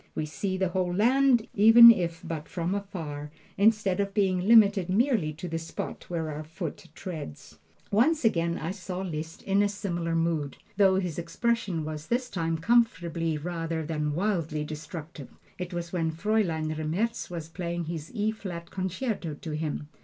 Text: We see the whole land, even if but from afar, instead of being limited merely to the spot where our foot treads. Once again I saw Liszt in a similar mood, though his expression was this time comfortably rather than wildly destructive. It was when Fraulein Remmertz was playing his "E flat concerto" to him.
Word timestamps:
We 0.15 0.25
see 0.25 0.57
the 0.57 0.69
whole 0.69 0.91
land, 0.91 1.47
even 1.53 1.91
if 1.91 2.21
but 2.23 2.49
from 2.49 2.73
afar, 2.73 3.29
instead 3.55 3.99
of 3.99 4.15
being 4.15 4.47
limited 4.47 4.89
merely 4.89 5.31
to 5.33 5.47
the 5.47 5.59
spot 5.59 6.05
where 6.09 6.31
our 6.31 6.43
foot 6.43 6.87
treads. 6.95 7.59
Once 7.91 8.25
again 8.25 8.57
I 8.57 8.71
saw 8.71 9.01
Liszt 9.01 9.43
in 9.43 9.61
a 9.61 9.69
similar 9.69 10.15
mood, 10.15 10.57
though 10.75 10.95
his 10.95 11.19
expression 11.19 11.85
was 11.85 12.07
this 12.07 12.31
time 12.31 12.57
comfortably 12.57 13.37
rather 13.37 13.85
than 13.85 14.15
wildly 14.15 14.63
destructive. 14.63 15.29
It 15.59 15.71
was 15.71 15.93
when 15.93 16.09
Fraulein 16.09 16.73
Remmertz 16.73 17.29
was 17.29 17.47
playing 17.47 17.83
his 17.83 18.11
"E 18.15 18.31
flat 18.31 18.71
concerto" 18.71 19.35
to 19.35 19.51
him. 19.51 19.87